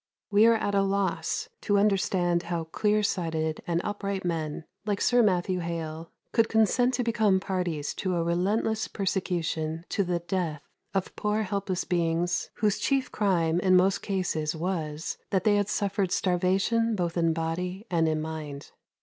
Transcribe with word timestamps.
We 0.31 0.47
are 0.47 0.55
at 0.55 0.73
a 0.73 0.81
loss 0.81 1.47
to 1.61 1.77
understand 1.77 2.41
how 2.49 2.63
clear 2.63 3.03
sighted 3.03 3.61
and 3.67 3.79
upright 3.83 4.25
men, 4.25 4.63
like 4.83 4.99
Sir 4.99 5.21
Matthew 5.21 5.59
Hale, 5.59 6.11
could 6.33 6.49
consent 6.49 6.95
to 6.95 7.03
become 7.03 7.39
parties 7.39 7.93
to 7.97 8.15
a 8.15 8.23
relentless 8.23 8.87
persecution 8.87 9.85
to 9.89 10.03
the 10.03 10.17
death 10.17 10.63
of 10.95 11.15
poor 11.15 11.43
helpless 11.43 11.83
beings 11.83 12.49
whose 12.55 12.79
chief 12.79 13.11
crime, 13.11 13.59
in 13.59 13.75
most 13.75 14.01
cases, 14.01 14.55
was, 14.55 15.19
that 15.29 15.43
they 15.43 15.53
had 15.57 15.69
suffered 15.69 16.11
starvation 16.11 16.95
both 16.95 17.15
in 17.15 17.31
body 17.31 17.85
and 17.91 18.09
in 18.09 18.19
mind. 18.23 18.71